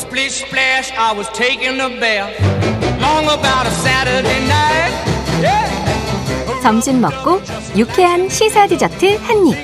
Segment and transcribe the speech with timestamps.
[0.00, 2.32] Splish splash, I was taking a bath.
[3.00, 4.94] Long about a Saturday night.
[5.42, 6.62] Yeah.
[6.62, 7.40] 점심 먹고
[7.76, 9.56] 유쾌한 시사 디저트 한 입.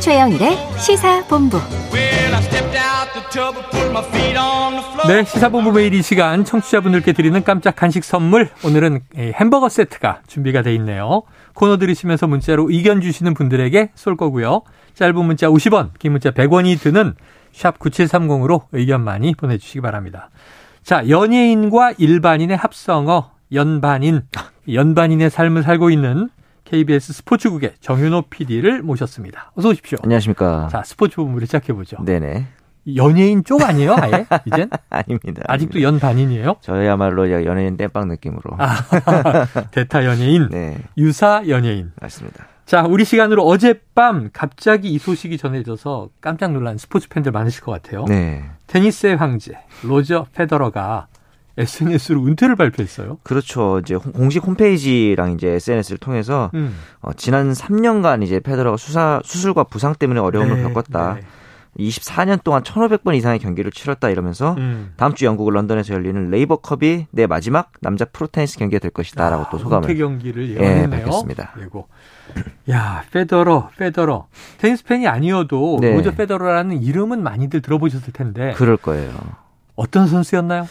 [0.00, 1.58] 최영일의 시사 본부.
[1.92, 5.06] Well, I stepped out the tub and put my feet on the floor.
[5.06, 8.50] 네, 시사본부 매일 이 시간 청취자분들께 드리는 깜짝 간식 선물.
[8.64, 11.22] 오늘은 이 햄버거 세트가 준비가 돼 있네요.
[11.54, 14.62] 코너 들으시면서 문자로 의견 주시는 분들에게 쏠 거고요.
[14.94, 17.14] 짧은 문자 50원, 긴 문자 100원이 드는
[17.52, 20.30] 샵 9730으로 의견 많이 보내주시기 바랍니다.
[20.82, 24.22] 자, 연예인과 일반인의 합성어, 연반인,
[24.72, 26.28] 연반인의 삶을 살고 있는
[26.64, 29.52] KBS 스포츠국의 정윤호 PD를 모셨습니다.
[29.54, 29.98] 어서 오십시오.
[30.02, 30.68] 안녕하십니까.
[30.70, 31.96] 자, 스포츠 본부를 시작해보죠.
[32.04, 32.46] 네네.
[32.96, 34.26] 연예인 쪽 아니에요, 아예?
[34.46, 34.70] 이젠?
[34.88, 35.42] 아닙니다.
[35.46, 35.80] 아직도 아닙니다.
[35.82, 36.56] 연반인이에요?
[36.60, 38.56] 저야말로 연예인 땜빵 느낌으로.
[38.58, 38.66] 아,
[39.72, 41.92] 대타 연예인, 네, 유사 연예인.
[42.00, 42.46] 맞습니다.
[42.68, 48.04] 자, 우리 시간으로 어젯밤 갑자기 이 소식이 전해져서 깜짝 놀란 스포츠 팬들 많으실 것 같아요.
[48.06, 48.44] 네.
[48.66, 51.06] 테니스의 황제 로저 페더러가
[51.56, 53.20] SNS로 은퇴를 발표했어요.
[53.22, 53.78] 그렇죠.
[53.78, 56.76] 이제 홈- 공식 홈페이지랑 이제 SNS를 통해서 음.
[57.00, 61.14] 어, 지난 3년간 이제 페더러가 수사, 수술과 부상 때문에 어려움을 네, 겪었다.
[61.14, 61.20] 네.
[61.78, 64.92] 24년 동안 1,500번 이상의 경기를 치렀다 이러면서 음.
[64.96, 69.96] 다음 주 영국 런던에서 열리는 레이버컵이 내 마지막 남자 프로테니스 경기가 될 것이다라고 또 소감을
[69.96, 70.88] 경기를 예.
[70.88, 71.52] 밝혔습니다.
[71.54, 71.88] 그리고
[72.70, 74.26] 야, 페더러, 페더러.
[74.58, 75.94] 테니스 팬이 아니어도 네.
[75.94, 79.12] 로저 페더러라는 이름은 많이들 들어보셨을 텐데 그럴 거예요.
[79.76, 80.66] 어떤 선수였나요?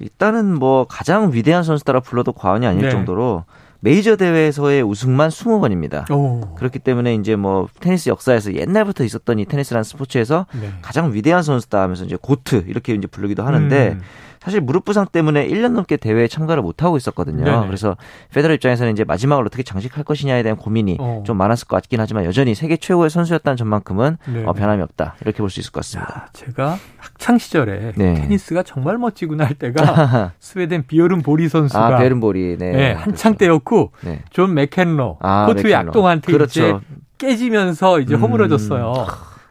[0.00, 2.90] 일단은 뭐 가장 위대한 선수다라 불러도 과언이 아닐 네.
[2.90, 3.44] 정도로
[3.80, 6.10] 메이저 대회에서의 우승만 20번입니다.
[6.10, 6.54] 오.
[6.56, 10.72] 그렇기 때문에 이제 뭐 테니스 역사에서 옛날부터 있었던 이 테니스라는 스포츠에서 네.
[10.82, 14.00] 가장 위대한 선수다 하면서 이제 고트 이렇게 이제 부르기도 하는데 음.
[14.42, 17.44] 사실 무릎 부상 때문에 1년 넘게 대회에 참가를 못 하고 있었거든요.
[17.44, 17.66] 네네.
[17.66, 17.96] 그래서
[18.32, 21.22] 페더러 입장에서는 이제 마지막을 어떻게 장식할 것이냐에 대한 고민이 어.
[21.26, 24.44] 좀 많았을 것 같긴 하지만 여전히 세계 최고의 선수였다는 점만큼은 네.
[24.46, 26.12] 어, 변함이 없다 이렇게 볼 수 있을 것 같습니다.
[26.14, 28.14] 야, 제가 학창 시절에 네.
[28.14, 33.32] 테니스가 정말 멋지구나 할 때가 스웨덴 비에른 보리 선수가 아 비에른 보리 네, 네, 한창
[33.34, 33.38] 그렇죠.
[33.38, 34.22] 때였고 네.
[34.30, 35.88] 존 맥켄로 아, 코트 맥켄로.
[35.88, 36.80] 약동한테 이제 그렇죠.
[37.18, 38.20] 깨지면서 이제 음.
[38.22, 39.06] 허물어졌어요.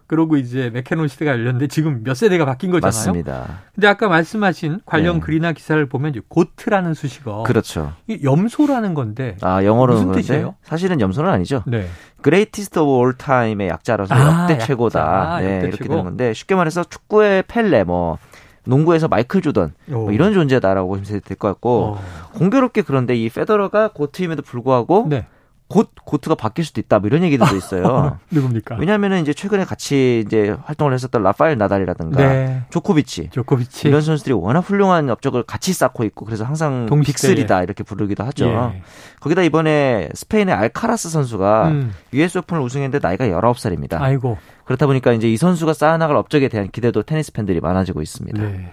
[0.07, 2.87] 그러고 이제 맥켄로 시대가 열렸는데 지금 몇 세대가 바뀐 거잖아요.
[2.97, 3.59] 맞습니다.
[3.75, 5.19] 근데 아까 말씀하신 관련 네.
[5.21, 7.93] 글이나 기사를 보면 이제 GOAT라는 수식어 그렇죠.
[8.07, 10.55] 이 염소라는 건데 아 영어로는 무슨 뜻이에요?
[10.63, 11.63] 사실은 염소는 아니죠.
[11.67, 11.87] 네.
[12.23, 14.57] Greatest of all time의 약자라서 아, 역대.
[14.65, 15.39] 최고다.
[15.41, 15.89] 네, 역대 이렇게 최고.
[15.89, 18.17] 되는 건데 쉽게 말해서 축구의 펠레 뭐
[18.63, 20.11] 농구에서 마이클 조던 뭐 오.
[20.11, 22.01] 이런 존재다라고 보시면 될 것 같고 어.
[22.33, 25.25] 공교롭게 그런데 이 페더러가 고트임에도 불구하고 네.
[25.69, 28.17] 곧 고트가 바뀔 수도 있다 뭐 이런 얘기들도 있어요.
[28.31, 28.75] 누굽니까?
[28.79, 32.61] 왜냐하면은 이제 최근에 같이 이제 활동을 했었던 라파엘 나달이라든가 네.
[32.69, 36.85] 조코비치 조코비치 이런 선수들이 워낙 훌륭한 업적을 같이 쌓고 있고 그래서 항상.
[36.87, 38.45] 빅3다 이렇게 부르기도 하죠.
[38.47, 38.81] 예.
[39.19, 41.93] 거기다 이번에 스페인의 알카라스 선수가 음.
[42.13, 43.99] US 오픈을 우승했는데 나이가 19살입니다.
[44.01, 44.37] 아이고.
[44.65, 48.41] 그렇다 보니까 이제 이 선수가 쌓아나갈 업적에 대한 기대도 테니스 팬들이 많아지고 있습니다.
[48.41, 48.71] 네.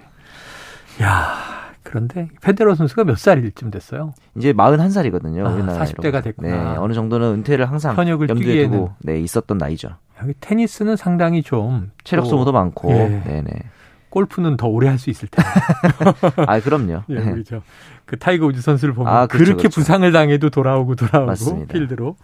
[1.03, 1.35] 야,
[1.85, 4.15] 그런데 페데러 선수가 몇 살일쯤 됐어요?
[4.37, 5.47] 이제 41살이거든요.
[5.47, 6.49] 아, 우리나라 40대가 됐구나.
[6.73, 8.65] 네, 어느 정도는 은퇴를 항상 현역을 염두에.
[8.69, 9.91] 두고 네, 있었던 나이죠.
[10.23, 12.91] 여기 테니스는 상당히 좀 체력 또 소모도 많고.
[12.93, 13.23] 예.
[13.25, 13.51] 네네.
[14.11, 15.51] 골프는 더 오래 할 수 있을 텐데.
[16.47, 17.03] 아, 그럼요.
[17.09, 17.33] 예, 네.
[17.33, 17.63] 그렇죠.
[18.07, 19.81] 그 타이거 우즈 선수를 보면 아, 그렇죠, 그렇게 그렇죠.
[19.81, 21.73] 부상을 당해도 돌아오고 돌아오고 맞습니다.
[21.73, 22.17] 필드로.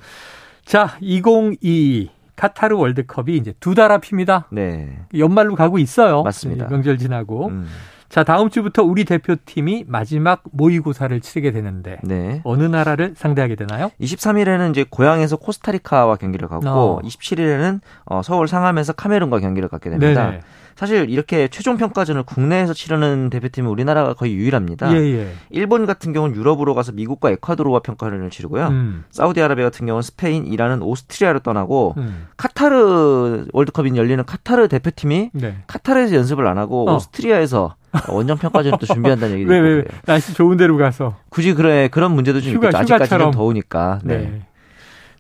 [0.64, 4.46] 자, 2022 카타르 월드컵이 이제 두 달 앞입니다.
[4.50, 5.00] 네.
[5.18, 6.22] 연말로 가고 있어요.
[6.22, 6.66] 맞습니다.
[6.66, 7.48] 이 명절 지나고.
[7.48, 7.66] 음,
[8.10, 12.40] 자, 다음 주부터 우리 대표팀이 마지막 모의고사를 치르게 되는데 네.
[12.42, 13.92] 어느 나라를 상대하게 되나요?
[14.00, 17.00] 23일에는 이제 고양에서 코스타리카와 경기를 갖고 어.
[17.04, 20.24] 27일에는 어, 서울 상암에서 카메룬과 경기를 갖게 됩니다.
[20.24, 20.40] 네네.
[20.80, 24.90] 사실 이렇게 최종 평가전을 국내에서 치르는 대표팀은 우리나라가 거의 유일합니다.
[24.94, 25.32] 예, 예.
[25.50, 28.68] 일본 같은 경우는 유럽으로 가서 미국과 에콰도르와 평가전을 치르고요.
[28.68, 32.28] 음, 사우디아라비아 같은 경우는 스페인, 이란은 오스트리아로 떠나고 음.
[32.38, 35.58] 카타르 월드컵이 열리는 카타르 대표팀이 네.
[35.66, 36.94] 카타르에서 연습을 안 하고 어.
[36.94, 37.76] 오스트리아에서
[38.08, 39.70] 원정 평가전을 또 준비한다는 얘기도 있고요.
[39.70, 39.84] 왜.
[40.06, 41.14] 날씨 좋은 데로 가서.
[41.28, 43.32] 굳이 그래 그런 문제도 좀 휴가, 있고 아직까지는.
[43.32, 43.98] 더우니까.
[44.02, 44.16] 네.
[44.16, 44.46] 네.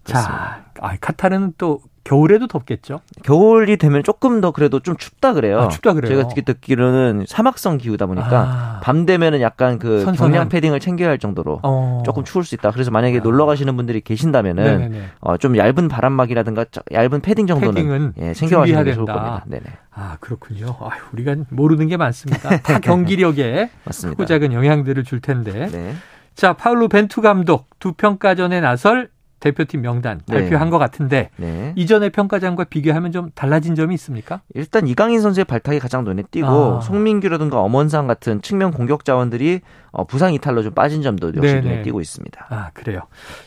[0.04, 3.00] 자, 아, 카타르는 또 겨울에도 덥겠죠?
[3.22, 5.60] 겨울이 되면 조금 더 그래도 좀 춥다 그래요.
[5.60, 6.08] 아, 춥다 그래요?
[6.10, 8.80] 제가 듣기 듣기로는 사막성 기후다 보니까 아.
[8.82, 10.32] 밤 되면은 약간 그 선선함.
[10.32, 12.02] 경량 패딩을 챙겨야 할 정도로 어.
[12.04, 12.70] 조금 추울 수 있다.
[12.70, 13.20] 그래서 만약에 야.
[13.22, 15.02] 놀러 가시는 분들이 계신다면은.
[15.20, 19.06] 어, 좀 얇은 바람막이라든가 저- 얇은 패딩 정도는 예, 챙겨가시는 게 좋을.
[19.06, 19.44] 겁니다.
[19.46, 19.62] 네네.
[19.92, 20.76] 아, 그렇군요.
[20.80, 22.60] 아, 우리가 모르는 게 많습니다.
[22.60, 23.70] 다 경기력에.
[23.84, 25.66] 크고 작은 영향들을 줄 텐데.
[25.66, 25.94] 네.
[26.34, 29.10] 자, 파울루 벤투 감독 두 평가전에 나설
[29.40, 30.36] 대표팀 명단 네.
[30.36, 31.72] 발표한 것 같은데 네.
[31.76, 34.42] 이전의 평가전과 비교하면 좀 달라진 점이 있습니까?
[34.54, 36.80] 일단 이강인 선수의 발탁이 가장 눈에 띄고 아.
[36.80, 39.60] 송민규라든가 엄원상 같은 측면 공격 자원들이
[39.92, 41.60] 어, 부상 이탈로 좀 빠진 점도 역시 네네.
[41.62, 42.46] 눈에 띄고 있습니다.
[42.50, 43.00] 아, 그래요.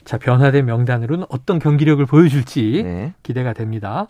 [0.04, 3.14] 자, 변화된 명단으로는 어떤 경기력을 보여줄지 네.
[3.24, 4.08] 기대가 됩니다.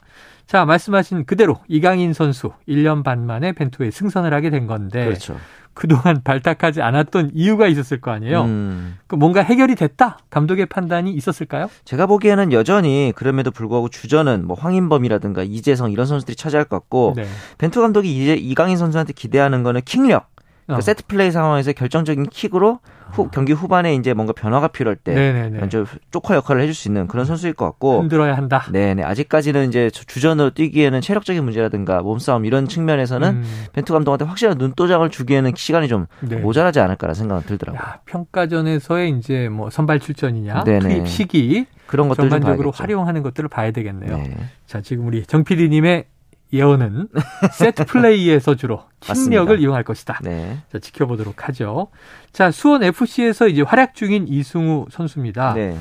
[0.47, 5.37] 자, 말씀하신 그대로 이강인 선수 1년 반 만에 벤투에 승선을 하게 된 건데 그렇죠.
[5.73, 8.43] 그동안 발탁하지 않았던 이유가 있었을 거 아니에요.
[8.43, 10.19] 음, 그 뭔가 해결이 됐다.
[10.29, 11.69] 감독의 판단이 있었을까요?
[11.85, 17.25] 제가 보기에는 여전히 그럼에도 불구하고 주전은 뭐 황인범이라든가 이재성 이런 선수들이 차지할 것 같고 네.
[17.57, 20.32] 벤투 감독이 이제 이강인 선수한테 기대하는 거는 킥력.
[20.65, 20.81] 그러니까 어.
[20.81, 22.79] 세트 플레이 상황에서 결정적인 킥으로
[23.11, 25.59] 후, 경기 후반에 이제 뭔가 변화가 필요할 때 네네네.
[25.59, 28.63] 먼저 조커 역할을 해줄 수 있는 그런 선수일 것 같고 흔들어야 한다.
[28.71, 33.43] 네네 아직까지는 이제 주- 주전으로 뛰기에는 체력적인 문제라든가 몸싸움 이런 측면에서는 음,
[33.73, 36.37] 벤투 감독한테 확실한 눈도장을 주기에는 시간이 좀 네.
[36.37, 37.79] 모자라지 않을까라는 생각은 들더라고요.
[37.79, 40.79] 야, 평가전에서의 이제 뭐 선발 출전이냐, 네네.
[40.79, 42.71] 투입 시기 그런 것들 좀 전반적으로.
[42.71, 44.17] 활용하는 것들을 봐야 되겠네요.
[44.17, 44.35] 네.
[44.65, 46.05] 자, 지금 우리 정 PD님의
[46.53, 47.07] 예언은
[47.53, 49.59] 세트 플레이에서 주로 힘력을.
[49.59, 50.19] 이용할 것이다.
[50.23, 50.59] 네.
[50.71, 51.87] 자, 지켜보도록 하죠.
[52.31, 55.55] 자, 수원 FC에서 이제 활약 중인 이승우 선수입니다.
[55.55, 55.75] 네.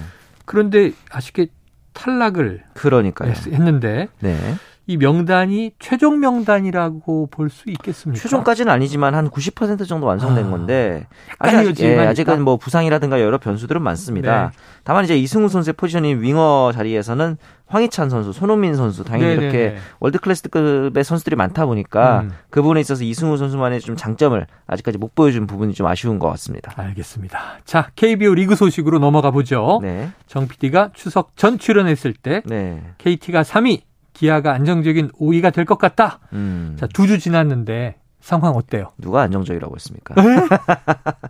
[0.46, 1.48] 그런데 아쉽게
[1.92, 3.30] 탈락을 그러니까요.
[3.30, 4.36] 했- 했는데 네.
[4.92, 8.20] 이 명단이 최종 명단이라고 볼 수 있겠습니까?
[8.22, 11.98] 최종까지는 아니지만 한 90% 정도 완성된 아, 건데 약간 아직, 예.
[11.98, 14.50] 아직은 뭐 부상이라든가 여러 변수들은 많습니다.
[14.52, 14.58] 네.
[14.84, 17.36] 다만 이제 이승우 선수의 포지션인 윙어 자리에서는
[17.66, 19.44] 황희찬 선수, 손흥민 선수 당연히 네네네.
[19.58, 22.32] 이렇게 월드 클래스급의 선수들이 많다 보니까 음.
[22.50, 26.72] 그 부분에 있어서 이승우 선수만의 좀 장점을 아직까지 못 보여준 부분이 좀 아쉬운 것 같습니다.
[26.76, 27.58] 알겠습니다.
[27.64, 29.78] 자, KBO 리그 소식으로 넘어가 보죠.
[29.82, 33.82] 네, 정 PD가 추석 전 출연했을 때 네, KT가 3위,
[34.12, 36.20] 기아가 안정적인 5위가 될 것 같다.
[36.32, 38.92] 음, 자, 두 주 지났는데 상황 어때요?
[38.98, 40.14] 누가 안정적이라고 했습니까?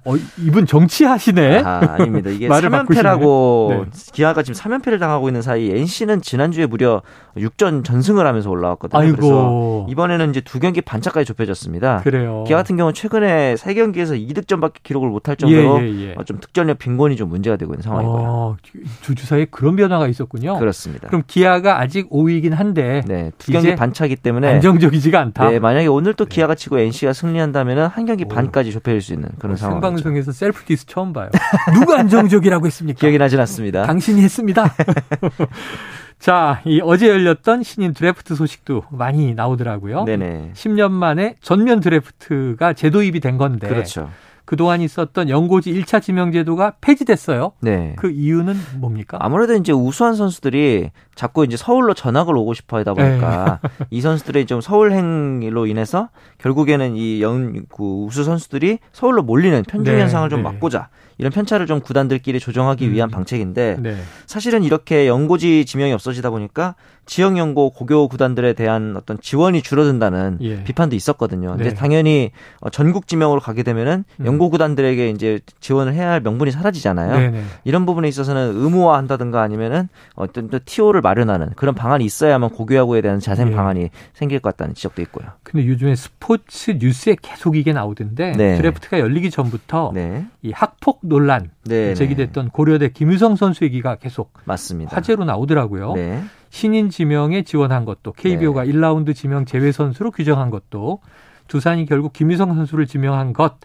[0.05, 1.63] 어, 이분 정치하시네.
[1.65, 2.29] 아, 아닙니다.
[2.29, 4.13] 이게 말을 3연패라고 바꾸시네.
[4.13, 7.01] 기아가 지금 3연패를 당하고 있는 사이 NC는 지난주에 무려
[7.39, 9.01] 6전 전승을 하면서 올라왔거든요.
[9.01, 9.87] 그래서 아이고.
[9.89, 12.03] 이번에는 이제 두 경기 반차까지 좁혀졌습니다.
[12.05, 12.45] 그래요.
[12.47, 16.15] 기아 같은 경우는 최근에 세 경기에서 2득점밖에 기록을 못할 정도로 예, 예, 예.
[16.19, 18.23] 어, 좀 득점력 빈곤이 좀 문제가 되고 있는 상황이고요.
[18.23, 18.57] 어,
[19.01, 20.59] 두주 사이에 그런 변화가 있었군요.
[20.59, 21.09] 그렇습니다.
[21.09, 25.49] 그럼 기아가 아직 5위이긴 한데 네, 두 경기 반차기 때문에 안정적이지가 않다.
[25.49, 28.29] 네, 만약에 오늘 또 기아가 치고 NC가 승리한다면은 한 경기 오.
[28.29, 29.81] 반까지 좁혀질 수 있는 그런 상황이죠.
[29.81, 31.31] 생방송에서 self diss 처음 봐요.
[31.75, 32.99] 누가 안정적이라고 했습니까?
[32.99, 33.85] 기억이 나진 않습니다.
[33.85, 34.75] 당신이 했습니다.
[36.19, 40.05] 자, 이 어제 열렸던 신인 드래프트 소식도 많이 나오더라고요.
[40.05, 40.53] 네네.
[40.55, 44.09] 10년 만에 전면 드래프트가 재도입이 된 건데 그렇죠.
[44.45, 47.53] 그동안 있었던 연고지 1차 지명 제도가 폐지됐어요.
[47.61, 47.95] 네.
[47.97, 49.19] 그 이유는 뭡니까?
[49.21, 53.87] 아무래도 이제 우수한 선수들이 자꾸 이제 서울로 전학을 오고 싶어 하다 보니까 네.
[53.91, 60.01] 이 선수들의 좀 서울행로 인해서 결국에는 이 연, 그 우수 선수들이 서울로 몰리는 편중 네,
[60.01, 60.45] 현상을 좀 네.
[60.45, 60.89] 막고자
[61.19, 63.13] 이런 편차를 좀 구단들끼리 조정하기 위한 음.
[63.13, 63.97] 방책인데 네.
[64.27, 66.75] 사실은 이렇게 연고지 지명이 없어지다 보니까
[67.05, 70.65] 지역 연고 고교 구단들에 대한 어떤 지원이 줄어든다는 예.
[70.65, 71.57] 비판도 있었거든요.
[71.57, 71.65] 네.
[71.65, 72.31] 근데 당연히
[72.61, 74.27] 어, 전국 지명으로 가게 되면은 음.
[74.27, 77.45] 연고 구단들에게 이제 지원을 해야 할 명분이 사라지잖아요.
[77.65, 83.49] 이런 부분에 있어서는 의무화한다든가 아니면은 어떤 또 TO를 마련하는 그런 방안이 있어야만 고교야구에 대한 자생
[83.49, 83.55] 예.
[83.55, 85.29] 방안이 생길 것 같다는 지적도 있고요.
[85.43, 88.57] 근데 요즘에 스포츠 뉴스에 계속 이게 나오던데 네.
[88.57, 94.97] 드래프트가 열리기 전부터 네, 이 학폭 논란 네, 제기됐던 고려대 김유성 선수 얘기가 계속 맞습니다.
[94.97, 95.95] 화제로 나오더라고요.
[95.95, 101.01] 네, 신인 지명에 지원한 것도 KBO가 1라운드 지명 제외 선수로 규정한 것도
[101.49, 103.57] 두산이 결국 김유성 선수를 지명한 것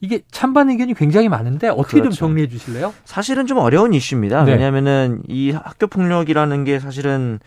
[0.00, 2.10] 이게 찬반 의견이 굉장히 많은데 어떻게 그렇죠.
[2.10, 2.92] 좀 정리해 주실래요?
[3.04, 4.44] 사실은 좀 어려운 이슈입니다.
[4.44, 4.52] 네.
[4.52, 7.38] 왜냐하면은 이 학교 폭력이라는 게 사실은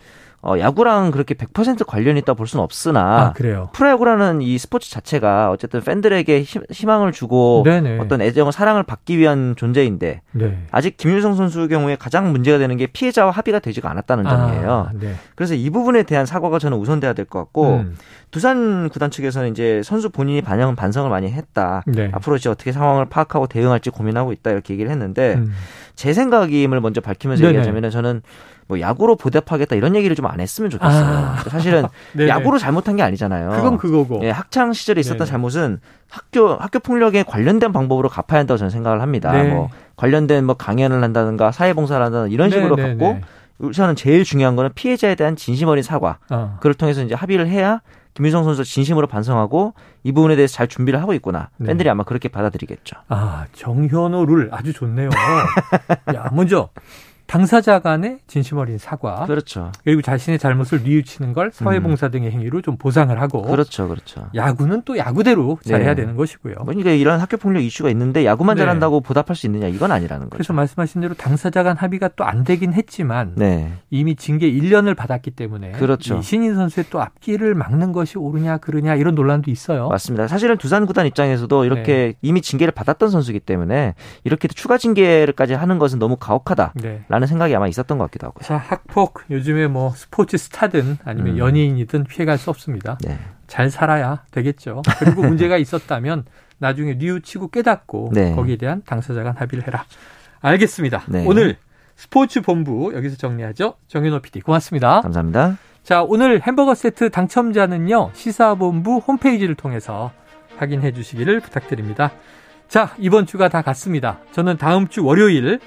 [0.42, 3.68] 어, 야구랑 그렇게 100% 관련이 있다 볼 수는 없으나 아, 그래요.
[3.74, 7.98] 프로야구라는 이 스포츠 자체가 어쨌든 팬들에게 희, 희망을 주고 네네.
[7.98, 10.58] 어떤 애정을 사랑을 받기 위한 존재인데 네.
[10.70, 14.70] 아직 김유성 선수 경우에 가장 문제가 되는 게 피해자와 합의가 되지가 않았다는 점이에요.
[14.88, 15.14] 아, 네.
[15.34, 17.96] 그래서 이 부분에 대한 사과가 저는 우선돼야 될 것 같고 음,
[18.30, 21.82] 두산 구단 측에서는 이제 선수 본인이 반영 반성을 많이 했다.
[21.86, 22.08] 네.
[22.12, 25.52] 앞으로 이제 어떻게 상황을 파악하고 대응할지 고민하고 있다 이렇게 얘기를 했는데 음.
[25.96, 27.50] 제 생각임을 먼저 밝히면서 네네.
[27.50, 28.22] 얘기하자면은 저는
[28.70, 31.04] 뭐 야구로 보답하겠다 이런 얘기를 좀 안 했으면 좋겠어요.
[31.04, 31.36] 아.
[31.48, 31.84] 사실은
[32.14, 32.28] 네네.
[32.30, 33.50] 야구로 잘못한 게 아니잖아요.
[33.50, 34.20] 그건 그거고.
[34.22, 35.28] 예, 학창 시절에 있었던 네네.
[35.30, 39.32] 잘못은 학교 학교 폭력에 관련된 방법으로 갚아야 한다고 저는 생각을 합니다.
[39.32, 39.52] 네.
[39.52, 43.20] 뭐 관련된 뭐 강연을 한다든가 사회봉사를 한다든가 이런 식으로 네, 네, 갖고 네.
[43.58, 46.18] 우선은 제일 중요한 거는 피해자에 대한 진심 어린 사과.
[46.30, 46.54] 어.
[46.58, 47.80] 그걸 통해서 이제 합의를 해야
[48.14, 49.74] 김유성 선수 진심으로 반성하고
[50.04, 51.50] 이 부분에 대해서 잘 준비를 하고 있구나.
[51.58, 51.66] 네.
[51.68, 52.96] 팬들이 아마 그렇게 받아들이겠죠.
[53.08, 55.10] 아, 정현호 룰 아주 좋네요.
[56.14, 56.68] 야, 먼저
[57.30, 59.24] 당사자 간의 진심 어린 사과.
[59.26, 59.70] 그렇죠.
[59.84, 63.42] 그리고 자신의 잘못을 뉘우치는 걸 사회봉사 등의 행위로 좀 보상을 하고.
[63.42, 64.28] 그렇죠, 그렇죠.
[64.34, 66.02] 야구는 또 야구대로 잘해야 네.
[66.02, 66.56] 되는 것이고요.
[66.66, 68.62] 그러니까 이런 학교 폭력 이슈가 있는데 야구만 네.
[68.62, 70.30] 잘한다고 보답할 수 있느냐 이건 아니라는 거죠.
[70.32, 75.30] 그래서 말씀하신 대로 당사자 간 합의가 또 안 되긴 했지만 네, 이미 징계 1년을 받았기
[75.32, 76.18] 때문에 그렇죠.
[76.18, 79.88] 이 신인 선수의 또 앞길을 막는 것이 옳으냐 그르냐 이런 논란도 있어요.
[79.88, 80.26] 맞습니다.
[80.26, 83.94] 사실은 두산 구단 입장에서도 이렇게 이미 징계를 받았던 선수이기 때문에
[84.24, 87.26] 이렇게 추가 징계를까지 하는 것은 너무 가혹하다라는 네.
[87.26, 88.42] 생각이 아마 있었던 것 같기도 하고요.
[88.44, 91.38] 자, 학폭 요즘에 뭐 스포츠 스타든 아니면 음.
[91.38, 92.98] 연예인이든 피해갈 수 없습니다.
[93.02, 94.82] 네, 잘 살아야 되겠죠.
[94.98, 96.24] 그리고 문제가 있었다면
[96.58, 98.34] 나중에 뉘우치고 깨닫고 네.
[98.34, 99.84] 거기에 대한 당사자 간 합의를 해라.
[100.40, 101.02] 알겠습니다.
[101.08, 101.24] 네.
[101.26, 101.56] 오늘
[101.96, 103.74] 스포츠 본부 여기서 정리하죠.
[103.88, 105.00] 정윤호 PD 고맙습니다.
[105.02, 105.58] 감사합니다.
[105.82, 108.10] 자, 오늘 햄버거 세트 당첨자는요.
[108.14, 110.12] 시사본부 홈페이지를 통해서
[110.56, 112.12] 확인해 주시기를 부탁드립니다.
[112.68, 114.20] 자, 이번 주가 다 갔습니다.
[114.32, 115.58] 저는 다음 주 월요일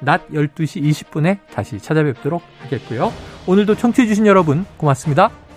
[0.00, 3.12] 낮 12시 20분에 다시 찾아뵙도록 하겠고요.
[3.46, 5.47] 오늘도 청취해 주신 여러분 고맙습니다.